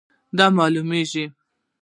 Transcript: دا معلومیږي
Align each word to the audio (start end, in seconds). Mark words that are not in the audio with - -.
دا 0.37 0.45
معلومیږي 0.57 1.25